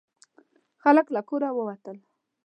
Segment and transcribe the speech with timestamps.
[0.83, 1.97] خلک له کوره ووتل.